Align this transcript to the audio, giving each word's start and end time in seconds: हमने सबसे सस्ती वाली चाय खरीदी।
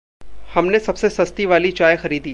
हमने 0.53 0.79
सबसे 0.79 1.09
सस्ती 1.09 1.45
वाली 1.45 1.71
चाय 1.71 1.95
खरीदी। 1.97 2.29